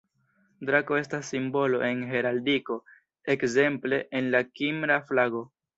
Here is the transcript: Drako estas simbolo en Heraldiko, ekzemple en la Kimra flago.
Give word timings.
Drako 0.69 0.97
estas 1.01 1.29
simbolo 1.33 1.83
en 1.89 2.01
Heraldiko, 2.15 2.81
ekzemple 3.37 4.05
en 4.21 4.35
la 4.37 4.47
Kimra 4.59 5.01
flago. 5.13 5.51